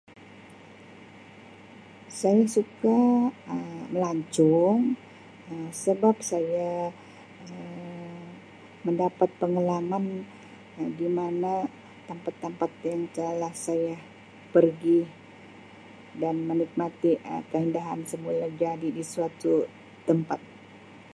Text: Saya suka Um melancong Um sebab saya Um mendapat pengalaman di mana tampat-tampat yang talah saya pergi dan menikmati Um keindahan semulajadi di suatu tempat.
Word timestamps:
Saya 2.19 2.45
suka 2.55 2.97
Um 3.53 3.79
melancong 3.93 4.79
Um 5.51 5.65
sebab 5.83 6.15
saya 6.31 6.69
Um 7.51 8.25
mendapat 8.85 9.29
pengalaman 9.41 10.05
di 10.99 11.07
mana 11.19 11.53
tampat-tampat 12.09 12.71
yang 12.89 13.01
talah 13.15 13.53
saya 13.67 13.93
pergi 14.53 14.99
dan 16.21 16.35
menikmati 16.49 17.11
Um 17.31 17.41
keindahan 17.51 18.01
semulajadi 18.11 18.89
di 18.97 19.03
suatu 19.13 19.53
tempat. 20.09 20.41